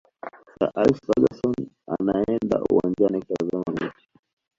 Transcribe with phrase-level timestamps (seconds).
[0.55, 1.53] sir alex ferguson
[1.87, 4.09] anaenda uwanjani kutazama mechi